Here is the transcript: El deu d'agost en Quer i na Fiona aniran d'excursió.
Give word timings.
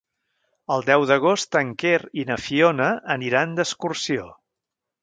El 0.75 0.85
deu 0.87 1.05
d'agost 1.11 1.59
en 1.61 1.69
Quer 1.83 2.01
i 2.23 2.27
na 2.31 2.41
Fiona 2.47 2.89
aniran 3.19 3.55
d'excursió. 3.61 4.29